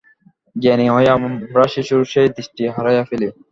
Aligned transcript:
জ্ঞানী 0.55 0.85
হইয়া 0.89 1.13
আমরা 1.17 1.65
শিশুর 1.73 2.01
সেই 2.13 2.27
দৃষ্টি 2.35 2.63
হারাইয়া 2.75 3.03
ফেলি। 3.09 3.27